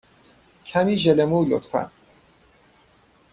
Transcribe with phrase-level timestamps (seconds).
[0.65, 1.91] کمی ژل مو، لطفا.